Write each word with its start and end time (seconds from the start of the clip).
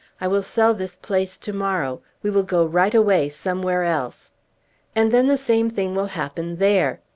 I 0.19 0.27
will 0.27 0.41
sell 0.41 0.73
this 0.73 0.97
place 0.97 1.37
to 1.37 1.53
morrow. 1.53 2.01
We 2.23 2.31
will 2.31 2.41
go 2.41 2.65
right 2.65 2.95
away 2.95 3.29
somewhere 3.29 3.83
else." 3.83 4.31
"And 4.95 5.11
then 5.11 5.27
the 5.27 5.37
same 5.37 5.69
thing 5.69 5.93
will 5.93 6.07
happen 6.17 6.55
there! 6.55 7.01